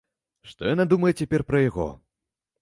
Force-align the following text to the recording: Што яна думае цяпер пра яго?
Што 0.51 0.61
яна 0.73 0.85
думае 0.93 1.11
цяпер 1.19 1.45
пра 1.51 1.63
яго? 1.69 1.87